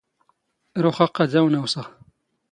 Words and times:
ⵔⵓⵅⴰ 0.83 1.07
ⵇⴰⴷ 1.19 1.33
ⴰⵡⵏ 1.41 1.53
ⴰⵡⵙⵖ. 1.59 1.85